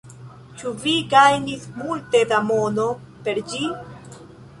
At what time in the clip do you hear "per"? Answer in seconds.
3.29-3.43